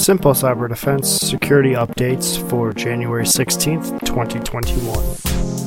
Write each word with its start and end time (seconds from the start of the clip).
Simple 0.00 0.32
Cyber 0.32 0.66
Defense 0.66 1.10
security 1.10 1.74
updates 1.74 2.38
for 2.48 2.72
January 2.72 3.24
16th, 3.24 4.00
2021. 4.06 5.59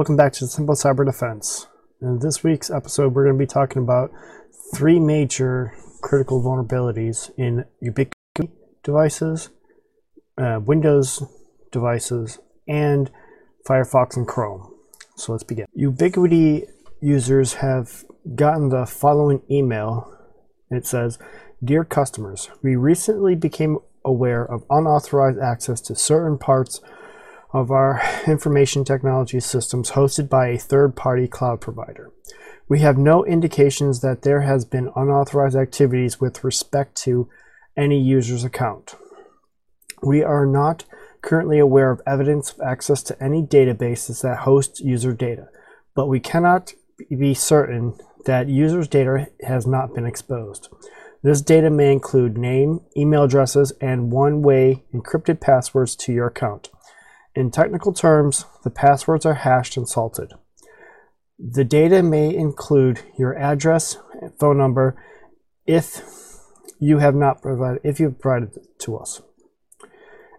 Welcome 0.00 0.16
back 0.16 0.32
to 0.32 0.46
Simple 0.46 0.76
Cyber 0.76 1.04
Defense. 1.04 1.66
In 2.00 2.20
this 2.20 2.42
week's 2.42 2.70
episode, 2.70 3.14
we're 3.14 3.24
going 3.24 3.36
to 3.36 3.38
be 3.38 3.46
talking 3.46 3.82
about 3.82 4.10
three 4.74 4.98
major 4.98 5.74
critical 6.00 6.42
vulnerabilities 6.42 7.30
in 7.36 7.66
Ubiquiti 7.84 8.50
devices, 8.82 9.50
uh, 10.38 10.58
Windows 10.64 11.22
devices, 11.70 12.38
and 12.66 13.10
Firefox 13.68 14.16
and 14.16 14.26
Chrome. 14.26 14.74
So 15.16 15.32
let's 15.32 15.44
begin. 15.44 15.66
Ubiquiti 15.78 16.66
users 17.02 17.52
have 17.52 18.06
gotten 18.34 18.70
the 18.70 18.86
following 18.86 19.42
email. 19.50 20.16
It 20.70 20.86
says, 20.86 21.18
Dear 21.62 21.84
customers, 21.84 22.48
we 22.62 22.74
recently 22.74 23.34
became 23.34 23.76
aware 24.02 24.50
of 24.50 24.64
unauthorized 24.70 25.38
access 25.38 25.78
to 25.82 25.94
certain 25.94 26.38
parts 26.38 26.80
of 27.52 27.70
our 27.70 28.00
information 28.26 28.84
technology 28.84 29.40
systems 29.40 29.92
hosted 29.92 30.28
by 30.28 30.48
a 30.48 30.58
third 30.58 30.94
party 30.94 31.26
cloud 31.26 31.60
provider. 31.60 32.12
We 32.68 32.80
have 32.80 32.96
no 32.96 33.24
indications 33.24 34.00
that 34.00 34.22
there 34.22 34.42
has 34.42 34.64
been 34.64 34.92
unauthorized 34.94 35.56
activities 35.56 36.20
with 36.20 36.44
respect 36.44 36.94
to 37.02 37.28
any 37.76 38.00
user's 38.00 38.44
account. 38.44 38.94
We 40.02 40.22
are 40.22 40.46
not 40.46 40.84
currently 41.22 41.58
aware 41.58 41.90
of 41.90 42.00
evidence 42.06 42.52
of 42.52 42.60
access 42.60 43.02
to 43.04 43.22
any 43.22 43.42
databases 43.42 44.22
that 44.22 44.40
host 44.40 44.80
user 44.80 45.12
data, 45.12 45.48
but 45.94 46.06
we 46.06 46.20
cannot 46.20 46.72
be 47.10 47.34
certain 47.34 47.98
that 48.26 48.48
users' 48.48 48.88
data 48.88 49.28
has 49.42 49.66
not 49.66 49.94
been 49.94 50.06
exposed. 50.06 50.68
This 51.22 51.42
data 51.42 51.70
may 51.70 51.92
include 51.92 52.38
name, 52.38 52.80
email 52.96 53.24
addresses, 53.24 53.72
and 53.80 54.10
one 54.10 54.42
way 54.42 54.84
encrypted 54.94 55.40
passwords 55.40 55.94
to 55.96 56.12
your 56.12 56.28
account. 56.28 56.70
In 57.34 57.50
technical 57.50 57.92
terms, 57.92 58.44
the 58.64 58.70
passwords 58.70 59.24
are 59.24 59.34
hashed 59.34 59.76
and 59.76 59.88
salted. 59.88 60.32
The 61.38 61.64
data 61.64 62.02
may 62.02 62.34
include 62.34 63.00
your 63.16 63.36
address, 63.38 63.98
and 64.20 64.32
phone 64.38 64.58
number, 64.58 65.00
if 65.66 66.02
you 66.80 66.98
have 66.98 67.14
not 67.14 67.42
provided 67.42 67.80
if 67.84 68.00
you've 68.00 68.18
provided 68.18 68.56
it 68.56 68.78
to 68.80 68.96
us. 68.96 69.22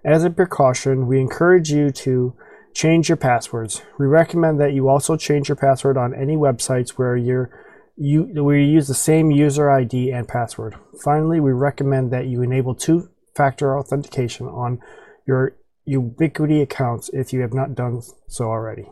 As 0.04 0.24
a 0.24 0.30
precaution, 0.30 1.08
we 1.08 1.22
encourage 1.22 1.72
you 1.72 1.92
to 1.92 2.36
change 2.74 3.08
your 3.10 3.18
passwords. 3.18 3.84
We 4.00 4.08
recommend 4.08 4.60
that 4.60 4.74
you 4.74 4.90
also 4.90 5.16
change 5.16 5.50
your 5.50 5.56
password 5.56 5.98
on 5.98 6.16
any 6.16 6.36
websites 6.36 6.92
where 6.92 7.16
you're 7.16 7.52
you 7.96 8.44
where 8.44 8.58
you 8.58 8.68
use 8.68 8.88
the 8.88 8.94
same 8.96 9.32
user 9.32 9.70
ID 9.70 10.12
and 10.12 10.28
password. 10.28 10.76
Finally, 11.04 11.40
we 11.40 11.52
recommend 11.52 12.12
that 12.12 12.26
you 12.26 12.42
enable 12.42 12.74
two-factor 12.74 13.78
authentication 13.78 14.48
on 14.48 14.80
your 15.28 15.56
Ubiquiti 15.88 16.62
accounts 16.62 17.10
if 17.10 17.34
you 17.34 17.42
have 17.42 17.54
not 17.54 17.76
done 17.76 18.02
so 18.28 18.46
already. 18.46 18.86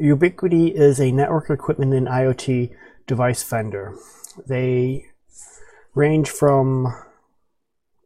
Ubiquiti 0.00 0.72
is 0.72 1.00
a 1.00 1.12
network 1.12 1.50
equipment 1.50 1.94
and 1.94 2.06
IoT 2.06 2.74
device 3.06 3.42
vendor. 3.42 3.94
They 4.46 5.06
range 5.94 6.28
from 6.28 6.94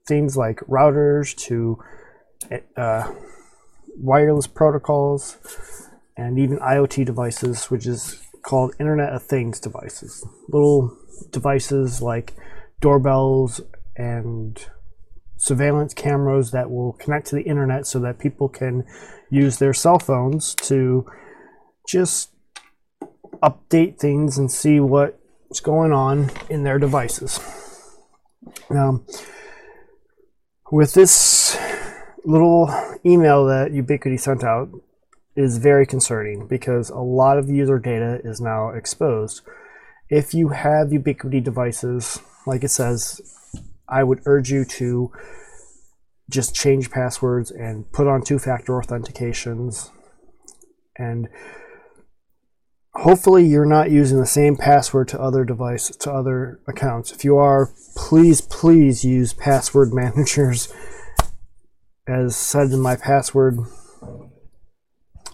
things 0.06 0.36
like 0.36 0.60
routers 0.60 1.34
to 1.36 1.82
uh, 2.76 3.10
wireless 3.96 4.46
protocols 4.46 5.38
and 6.16 6.38
even 6.38 6.58
IoT 6.58 7.06
devices, 7.06 7.70
which 7.70 7.86
is 7.86 8.20
called 8.42 8.74
Internet 8.78 9.12
of 9.12 9.22
Things 9.22 9.58
devices. 9.58 10.24
Little 10.48 10.96
devices 11.30 12.02
like 12.02 12.34
doorbells 12.80 13.60
and 13.96 14.64
surveillance 15.44 15.92
cameras 15.92 16.52
that 16.52 16.70
will 16.70 16.94
connect 16.94 17.26
to 17.26 17.34
the 17.36 17.42
internet 17.42 17.86
so 17.86 17.98
that 17.98 18.18
people 18.18 18.48
can 18.48 18.82
use 19.28 19.58
their 19.58 19.74
cell 19.74 19.98
phones 19.98 20.54
to 20.54 21.04
just 21.86 22.30
update 23.42 23.98
things 23.98 24.38
and 24.38 24.50
see 24.50 24.80
what's 24.80 25.60
going 25.60 25.92
on 25.92 26.30
in 26.48 26.62
their 26.64 26.78
devices. 26.78 27.38
Now, 28.70 29.02
with 30.72 30.94
this 30.94 31.58
little 32.24 32.70
email 33.04 33.44
that 33.44 33.70
Ubiquiti 33.70 34.18
sent 34.18 34.42
out 34.42 34.70
is 35.36 35.58
very 35.58 35.84
concerning 35.84 36.46
because 36.46 36.88
a 36.88 37.00
lot 37.00 37.36
of 37.36 37.50
user 37.50 37.78
data 37.78 38.18
is 38.24 38.40
now 38.40 38.70
exposed. 38.70 39.42
If 40.08 40.32
you 40.32 40.48
have 40.48 40.88
Ubiquiti 40.88 41.44
devices, 41.44 42.18
like 42.46 42.64
it 42.64 42.70
says, 42.70 43.20
I 43.88 44.04
would 44.04 44.22
urge 44.26 44.50
you 44.50 44.64
to 44.64 45.12
just 46.30 46.54
change 46.54 46.90
passwords 46.90 47.50
and 47.50 47.90
put 47.92 48.06
on 48.06 48.22
two-factor 48.22 48.72
authentications. 48.72 49.90
And 50.96 51.28
hopefully 52.94 53.44
you're 53.44 53.66
not 53.66 53.90
using 53.90 54.18
the 54.18 54.26
same 54.26 54.56
password 54.56 55.08
to 55.08 55.20
other 55.20 55.44
device 55.44 55.88
to 55.96 56.12
other 56.12 56.60
accounts. 56.66 57.12
If 57.12 57.24
you 57.24 57.36
are 57.36 57.70
please 57.96 58.40
please 58.40 59.04
use 59.04 59.32
password 59.32 59.92
managers 59.92 60.72
as 62.06 62.36
said 62.36 62.70
in 62.70 62.80
my 62.80 62.96
password 62.96 63.58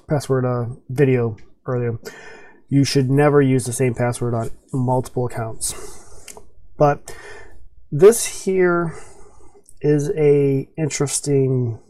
password 0.09 0.45
uh, 0.45 0.67
video 0.89 1.37
earlier. 1.67 1.99
You 2.69 2.85
should 2.85 3.11
never 3.11 3.43
use 3.43 3.65
the 3.65 3.73
same 3.73 3.95
password 3.95 4.35
on 4.35 4.51
multiple 4.73 5.27
accounts. 5.27 6.35
But 6.77 7.15
this 7.91 8.45
here 8.45 8.95
is 9.81 10.11
a 10.17 10.69
interesting 10.77 11.81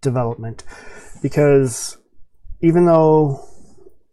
development 0.00 0.64
because 1.22 1.98
even 2.62 2.86
though 2.86 3.46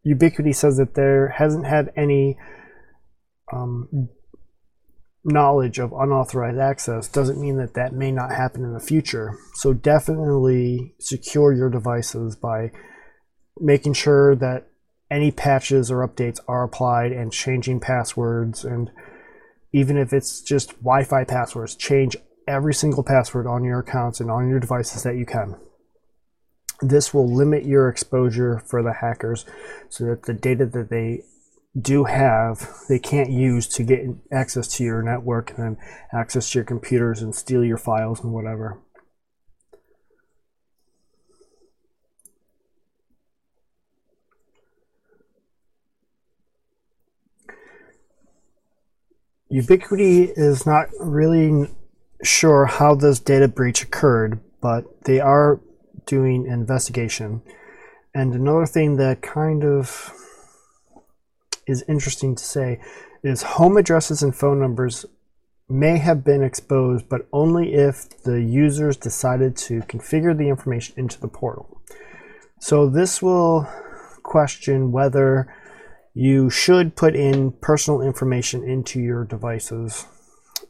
Ubiquiti 0.05 0.55
says 0.55 0.77
that 0.77 0.95
there 0.95 1.29
hasn't 1.29 1.65
had 1.65 1.91
any 1.95 2.37
um, 3.53 4.09
knowledge 5.23 5.79
of 5.79 5.93
unauthorized 5.93 6.59
access 6.59 7.07
doesn't 7.07 7.39
mean 7.39 7.57
that 7.57 7.75
that 7.75 7.93
may 7.93 8.11
not 8.11 8.31
happen 8.31 8.63
in 8.63 8.73
the 8.73 8.79
future. 8.79 9.37
So 9.53 9.73
definitely 9.73 10.95
secure 10.99 11.53
your 11.53 11.69
devices 11.69 12.35
by 12.35 12.71
making 13.59 13.93
sure 13.93 14.35
that 14.35 14.67
any 15.11 15.31
patches 15.31 15.91
or 15.91 16.07
updates 16.07 16.39
are 16.47 16.63
applied 16.63 17.11
and 17.11 17.31
changing 17.31 17.81
passwords 17.81 18.63
and 18.63 18.89
even 19.73 19.97
if 19.97 20.13
it's 20.13 20.41
just 20.41 20.71
Wi-Fi 20.79 21.23
passwords, 21.23 21.75
change 21.75 22.15
every 22.47 22.73
single 22.73 23.03
password 23.03 23.47
on 23.47 23.63
your 23.63 23.79
accounts 23.79 24.19
and 24.19 24.29
on 24.29 24.49
your 24.49 24.59
devices 24.59 25.03
that 25.03 25.15
you 25.15 25.25
can. 25.25 25.55
This 26.81 27.13
will 27.13 27.31
limit 27.31 27.65
your 27.65 27.87
exposure 27.87 28.63
for 28.65 28.81
the 28.81 28.93
hackers 28.93 29.45
so 29.89 30.05
that 30.05 30.23
the 30.23 30.33
data 30.33 30.65
that 30.65 30.89
they 30.89 31.23
do 31.79 32.03
have, 32.03 32.69
they 32.89 32.99
can't 32.99 33.29
use 33.29 33.67
to 33.67 33.83
get 33.83 34.01
access 34.31 34.67
to 34.75 34.83
your 34.83 35.01
network 35.01 35.57
and 35.57 35.77
access 36.11 36.51
to 36.51 36.59
your 36.59 36.65
computers 36.65 37.21
and 37.21 37.33
steal 37.33 37.63
your 37.63 37.77
files 37.77 38.21
and 38.21 38.33
whatever. 38.33 38.79
Ubiquiti 49.51 50.31
is 50.37 50.65
not 50.65 50.87
really 50.99 51.69
sure 52.23 52.65
how 52.65 52.95
this 52.95 53.19
data 53.19 53.47
breach 53.47 53.83
occurred, 53.83 54.39
but 54.61 55.03
they 55.03 55.19
are 55.19 55.59
doing 56.05 56.45
investigation. 56.45 57.41
And 58.13 58.33
another 58.33 58.65
thing 58.65 58.95
that 58.97 59.21
kind 59.21 59.65
of 59.65 60.13
is 61.67 61.83
interesting 61.87 62.35
to 62.35 62.43
say 62.43 62.79
is 63.23 63.43
home 63.43 63.77
addresses 63.77 64.23
and 64.23 64.35
phone 64.35 64.59
numbers 64.59 65.05
may 65.67 65.97
have 65.97 66.23
been 66.23 66.43
exposed, 66.43 67.07
but 67.07 67.27
only 67.31 67.73
if 67.73 68.23
the 68.23 68.41
users 68.41 68.97
decided 68.97 69.55
to 69.55 69.81
configure 69.81 70.37
the 70.37 70.49
information 70.49 70.95
into 70.97 71.19
the 71.19 71.27
portal. 71.27 71.81
So 72.59 72.89
this 72.89 73.21
will 73.21 73.67
question 74.23 74.91
whether 74.91 75.53
you 76.13 76.49
should 76.49 76.95
put 76.95 77.15
in 77.15 77.51
personal 77.53 78.01
information 78.01 78.63
into 78.63 78.99
your 78.99 79.23
devices 79.25 80.05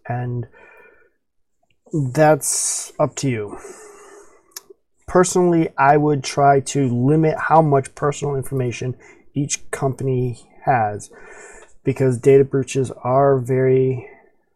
and 0.08 0.48
that's 2.14 2.94
up 3.00 3.16
to 3.16 3.30
you. 3.30 3.58
personally, 5.08 5.68
I 5.78 5.98
would 5.98 6.24
try 6.24 6.62
to 6.62 6.88
limit 6.88 7.36
how 7.38 7.62
much 7.62 7.94
personal 7.96 8.36
information 8.36 8.96
each 9.34 9.70
company 9.72 10.48
has 10.66 11.12
because 11.84 12.18
data 12.18 12.46
breaches 12.46 12.92
are 13.04 13.40
very 13.40 14.08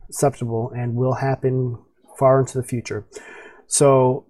susceptible 0.09 0.71
and 0.73 0.95
will 0.95 1.15
happen 1.15 1.77
far 2.17 2.39
into 2.39 2.57
the 2.57 2.63
future. 2.63 3.05
So, 3.67 4.25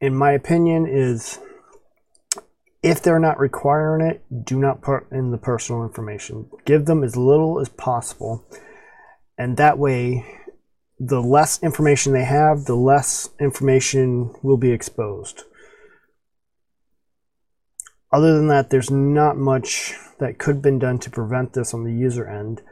in 0.00 0.16
my 0.16 0.32
opinion, 0.32 0.86
is 0.88 1.38
if 2.82 3.02
they're 3.02 3.18
not 3.18 3.38
requiring 3.38 4.06
it, 4.06 4.24
do 4.44 4.58
not 4.58 4.82
put 4.82 5.10
in 5.10 5.30
the 5.30 5.38
personal 5.38 5.82
information. 5.82 6.48
Give 6.64 6.84
them 6.84 7.02
as 7.02 7.16
little 7.16 7.60
as 7.60 7.68
possible, 7.68 8.44
and 9.36 9.56
that 9.56 9.78
way, 9.78 10.24
the 11.00 11.22
less 11.22 11.62
information 11.62 12.12
they 12.12 12.24
have, 12.24 12.64
the 12.64 12.74
less 12.74 13.30
information 13.40 14.34
will 14.42 14.56
be 14.56 14.72
exposed. 14.72 15.44
Other 18.12 18.34
than 18.34 18.48
that, 18.48 18.70
there's 18.70 18.90
not 18.90 19.36
much 19.36 19.94
that 20.18 20.38
could 20.38 20.56
have 20.56 20.62
been 20.62 20.78
done 20.78 20.98
to 20.98 21.10
prevent 21.10 21.52
this 21.52 21.74
on 21.74 21.84
the 21.84 21.92
user 21.92 22.26
end. 22.26 22.62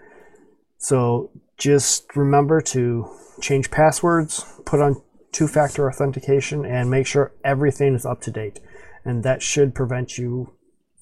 So 0.78 1.30
just 1.58 2.16
remember 2.16 2.60
to 2.60 3.08
change 3.40 3.70
passwords, 3.70 4.44
put 4.64 4.80
on 4.80 5.02
two 5.32 5.46
factor 5.46 5.88
authentication, 5.88 6.64
and 6.64 6.90
make 6.90 7.06
sure 7.06 7.32
everything 7.44 7.94
is 7.94 8.06
up 8.06 8.20
to 8.22 8.30
date. 8.30 8.60
And 9.06 9.22
that 9.22 9.40
should 9.40 9.74
prevent 9.74 10.18
you 10.18 10.52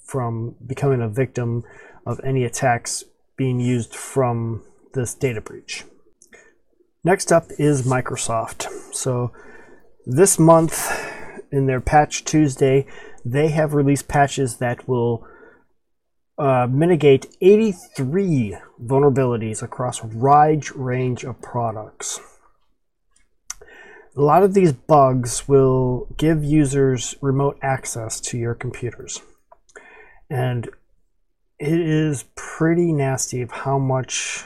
from 0.05 0.55
becoming 0.65 1.01
a 1.01 1.09
victim 1.09 1.65
of 2.07 2.21
any 2.23 2.45
attacks 2.45 3.05
being 3.37 3.59
used 3.59 3.97
from 3.97 4.63
this 4.93 5.15
data 5.15 5.41
breach. 5.41 5.85
Next 7.03 7.33
up 7.33 7.47
is 7.59 7.87
Microsoft. 7.87 8.69
So 8.95 9.33
this 10.07 10.39
month 10.39 10.91
in 11.51 11.67
their 11.67 11.81
Patch 11.81 12.25
Tuesday, 12.25 12.87
they 13.25 13.49
have 13.49 13.73
released 13.73 14.07
patches 14.07 14.59
that 14.59 14.87
will 14.87 15.27
uh, 16.39 16.67
mitigate 16.71 17.35
83 17.41 18.59
vulnerabilities 18.83 19.63
across 19.63 20.03
a 20.03 20.07
wide 20.07 20.71
range 20.77 21.25
of 21.25 21.41
products. 21.41 22.21
A 24.17 24.21
lot 24.21 24.45
of 24.45 24.55
these 24.55 24.73
bugs 24.73 25.49
will 25.49 26.07
give 26.17 26.45
users 26.45 27.17
remote 27.21 27.59
access 27.63 28.21
to 28.21 28.39
your 28.39 28.55
computers. 28.55 29.21
And 30.31 30.69
it 31.59 31.81
is 31.81 32.25
pretty 32.37 32.93
nasty 32.93 33.43
of 33.43 33.51
how 33.51 33.79
much 33.79 34.45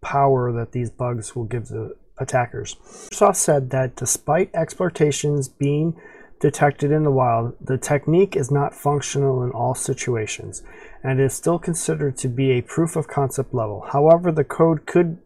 power 0.00 0.50
that 0.52 0.72
these 0.72 0.90
bugs 0.90 1.36
will 1.36 1.44
give 1.44 1.68
the 1.68 1.94
attackers. 2.18 2.74
Microsoft 3.12 3.36
said 3.36 3.70
that 3.70 3.94
despite 3.94 4.50
exploitations 4.52 5.48
being 5.48 5.96
detected 6.40 6.90
in 6.90 7.04
the 7.04 7.10
wild, 7.10 7.54
the 7.60 7.78
technique 7.78 8.34
is 8.34 8.50
not 8.50 8.74
functional 8.74 9.42
in 9.44 9.50
all 9.50 9.74
situations 9.74 10.62
and 11.02 11.20
is 11.20 11.34
still 11.34 11.58
considered 11.58 12.16
to 12.16 12.28
be 12.28 12.50
a 12.50 12.62
proof 12.62 12.96
of 12.96 13.06
concept 13.06 13.54
level. 13.54 13.86
However, 13.92 14.32
the 14.32 14.44
code 14.44 14.86
could 14.86 15.18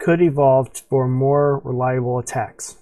could 0.00 0.20
evolve 0.20 0.76
for 0.88 1.06
more 1.06 1.58
reliable 1.58 2.18
attacks. 2.18 2.78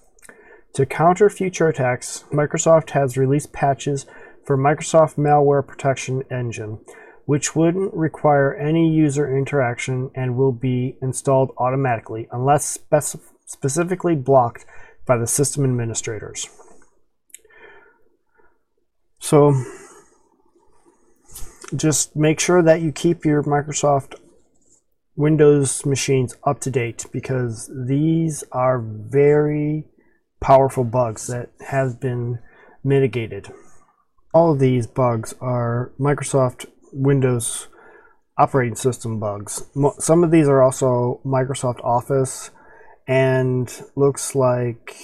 To 0.75 0.87
counter 0.87 1.29
future 1.29 1.69
attacks, 1.69 2.25
Microsoft 2.33 2.91
has 2.91 3.19
released 3.19 3.53
patches 3.53 4.07
for 4.47 4.57
Microsoft 4.57 5.17
Malware 5.17 5.67
Protection 5.67 6.23
Engine, 6.31 6.79
which 7.27 7.57
wouldn't 7.57 7.93
require 7.93 8.55
any 8.55 8.89
user 8.89 9.37
interaction 9.37 10.11
and 10.15 10.37
will 10.37 10.53
be 10.53 10.97
installed 11.03 11.51
automatically 11.59 12.29
unless 12.33 12.79
speci- 12.79 13.21
specifically 13.45 14.15
blocked 14.15 14.65
by 15.05 15.17
the 15.17 15.27
system 15.27 15.65
administrators. 15.65 16.49
So 19.19 19.53
just 21.75 22.15
make 22.15 22.39
sure 22.39 22.63
that 22.63 22.81
you 22.81 22.93
keep 22.93 23.25
your 23.25 23.43
Microsoft 23.43 24.15
Windows 25.19 25.85
machines 25.85 26.37
up 26.45 26.61
to 26.61 26.71
date 26.71 27.05
because 27.13 27.69
these 27.89 28.45
are 28.53 28.79
very 28.81 29.85
powerful 30.41 30.85
bugs 30.85 31.27
that 31.27 31.51
have 31.67 31.99
been 31.99 32.39
mitigated. 32.85 33.49
All 34.33 34.53
of 34.53 34.61
these 34.61 34.87
bugs 34.87 35.35
are 35.41 35.91
Microsoft 35.99 36.67
Windows 36.93 37.67
operating 38.39 38.77
system 38.77 39.19
bugs. 39.19 39.65
Some 39.99 40.23
of 40.23 40.31
these 40.31 40.47
are 40.47 40.63
also 40.63 41.21
Microsoft 41.27 41.83
Office 41.83 42.53
and 43.09 43.69
looks 43.97 44.37
like 44.37 44.95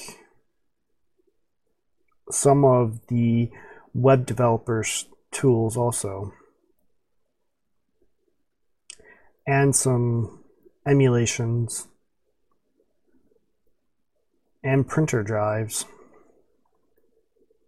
some 2.31 2.65
of 2.65 3.05
the 3.09 3.51
web 3.93 4.27
developers 4.27 5.07
tools 5.33 5.77
also. 5.77 6.33
And 9.46 9.76
some 9.76 10.43
emulations 10.87 11.88
and 14.62 14.88
printer 14.88 15.23
drives. 15.23 15.85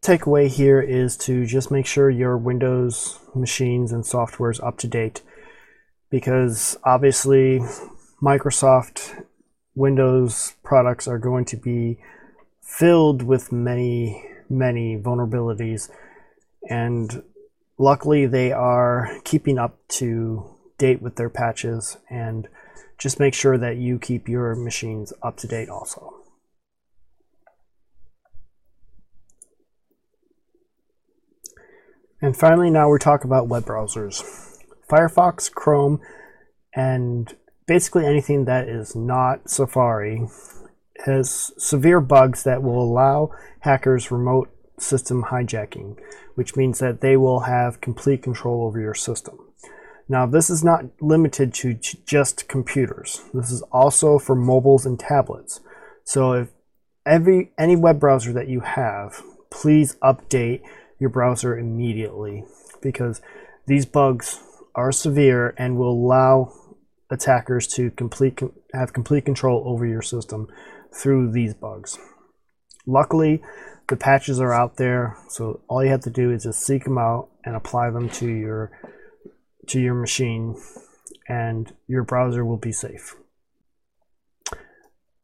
Takeaway 0.00 0.48
here 0.48 0.80
is 0.80 1.16
to 1.18 1.44
just 1.44 1.70
make 1.70 1.86
sure 1.86 2.08
your 2.08 2.38
Windows 2.38 3.18
machines 3.34 3.92
and 3.92 4.06
software 4.06 4.50
is 4.50 4.60
up 4.60 4.78
to 4.78 4.88
date 4.88 5.20
because 6.10 6.78
obviously 6.84 7.60
Microsoft 8.22 9.24
Windows 9.74 10.54
products 10.62 11.06
are 11.06 11.18
going 11.18 11.44
to 11.46 11.56
be 11.56 11.98
filled 12.62 13.22
with 13.22 13.52
many, 13.52 14.24
many 14.48 14.96
vulnerabilities 14.96 15.90
and 16.70 17.22
luckily 17.78 18.26
they 18.26 18.52
are 18.52 19.18
keeping 19.24 19.58
up 19.58 19.76
to 19.88 20.55
date 20.78 21.02
with 21.02 21.16
their 21.16 21.30
patches 21.30 21.96
and 22.10 22.48
just 22.98 23.20
make 23.20 23.34
sure 23.34 23.58
that 23.58 23.76
you 23.76 23.98
keep 23.98 24.28
your 24.28 24.54
machines 24.54 25.12
up 25.22 25.36
to 25.38 25.46
date 25.46 25.68
also. 25.68 26.14
And 32.22 32.36
finally, 32.36 32.70
now 32.70 32.88
we're 32.88 32.98
talking 32.98 33.28
about 33.28 33.48
web 33.48 33.64
browsers. 33.64 34.22
Firefox, 34.90 35.52
Chrome, 35.52 36.00
and 36.74 37.34
basically 37.66 38.06
anything 38.06 38.44
that 38.46 38.68
is 38.68 38.96
not 38.96 39.50
Safari 39.50 40.22
has 41.04 41.52
severe 41.58 42.00
bugs 42.00 42.44
that 42.44 42.62
will 42.62 42.82
allow 42.82 43.30
hackers 43.60 44.10
remote 44.10 44.50
system 44.78 45.24
hijacking, 45.24 45.98
which 46.34 46.56
means 46.56 46.78
that 46.78 47.00
they 47.00 47.16
will 47.16 47.40
have 47.40 47.80
complete 47.80 48.22
control 48.22 48.66
over 48.66 48.80
your 48.80 48.94
system. 48.94 49.38
Now, 50.08 50.26
this 50.26 50.50
is 50.50 50.62
not 50.62 50.84
limited 51.00 51.52
to 51.54 51.74
just 51.74 52.48
computers. 52.48 53.22
This 53.34 53.50
is 53.50 53.62
also 53.72 54.18
for 54.18 54.36
mobiles 54.36 54.86
and 54.86 54.98
tablets. 54.98 55.60
So 56.04 56.32
if 56.32 56.48
every 57.04 57.50
any 57.58 57.74
web 57.74 57.98
browser 57.98 58.32
that 58.32 58.48
you 58.48 58.60
have, 58.60 59.22
please 59.50 59.96
update 59.96 60.62
your 61.00 61.10
browser 61.10 61.58
immediately 61.58 62.44
because 62.80 63.20
these 63.66 63.84
bugs 63.84 64.40
are 64.74 64.92
severe 64.92 65.54
and 65.58 65.76
will 65.76 65.90
allow 65.90 66.52
attackers 67.10 67.66
to 67.66 67.90
complete 67.92 68.40
have 68.72 68.92
complete 68.92 69.24
control 69.24 69.62
over 69.66 69.86
your 69.86 70.02
system 70.02 70.48
through 70.94 71.32
these 71.32 71.54
bugs. 71.54 71.98
Luckily, 72.86 73.42
the 73.88 73.96
patches 73.96 74.40
are 74.40 74.52
out 74.52 74.76
there, 74.76 75.16
so 75.28 75.60
all 75.68 75.82
you 75.82 75.90
have 75.90 76.02
to 76.02 76.10
do 76.10 76.30
is 76.30 76.44
just 76.44 76.64
seek 76.64 76.84
them 76.84 76.98
out 76.98 77.28
and 77.44 77.56
apply 77.56 77.90
them 77.90 78.08
to 78.10 78.26
your 78.26 78.70
to 79.68 79.80
your 79.80 79.94
machine 79.94 80.56
and 81.28 81.74
your 81.86 82.02
browser 82.02 82.44
will 82.44 82.56
be 82.56 82.72
safe. 82.72 83.16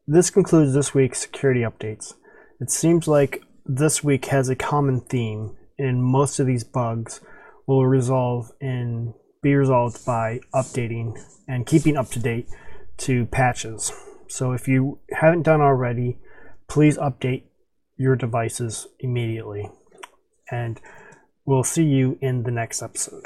This 0.07 0.31
concludes 0.31 0.75
this 0.75 0.95
week's 0.95 1.21
security 1.21 1.61
updates. 1.61 2.15
It 2.61 2.71
seems 2.71 3.07
like 3.07 3.43
this 3.65 4.03
week 4.03 4.27
has 4.27 4.49
a 4.49 4.57
common 4.57 5.01
theme 5.01 5.57
and 5.79 6.03
most 6.03 6.39
of 6.39 6.47
these 6.47 6.65
bugs 6.65 7.21
will 7.67 7.87
resolve 7.87 8.51
in 8.61 9.15
be 9.43 9.55
resolved 9.55 10.05
by 10.07 10.39
updating 10.55 11.19
and 11.49 11.67
keeping 11.67 11.97
up 11.97 12.09
to 12.11 12.21
date 12.21 12.49
to 12.97 13.27
patches. 13.27 13.93
So 14.29 14.53
if 14.53 14.69
you 14.69 15.01
haven't 15.11 15.43
done 15.43 15.61
already, 15.61 16.19
please 16.69 16.97
update 16.97 17.43
your 17.97 18.17
devices 18.17 18.87
immediately. 19.01 19.69
And 20.51 20.81
we'll 21.45 21.65
see 21.65 21.85
you 21.85 22.19
in 22.21 22.45
the 22.45 22.53
next 22.53 22.83
episode. 22.83 23.25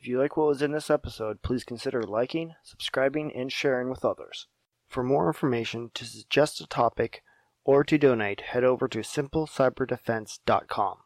If 0.00 0.06
you 0.06 0.20
like 0.20 0.36
what 0.36 0.46
was 0.46 0.62
in 0.62 0.70
this 0.70 0.90
episode, 0.90 1.42
please 1.42 1.64
consider 1.64 2.04
liking, 2.04 2.54
subscribing, 2.62 3.34
and 3.34 3.50
sharing 3.50 3.90
with 3.90 4.04
others. 4.04 4.46
For 4.86 5.02
more 5.02 5.26
information, 5.26 5.90
to 5.94 6.04
suggest 6.04 6.60
a 6.60 6.68
topic, 6.68 7.24
or 7.64 7.82
to 7.82 7.98
donate, 7.98 8.42
head 8.42 8.62
over 8.62 8.86
to 8.86 9.00
simplecyberdefense.com. 9.00 10.98